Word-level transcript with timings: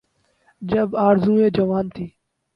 جب 0.61 0.87
آرزوئیں 1.07 1.49
جوان 1.57 1.85
تھیں۔ 1.95 2.09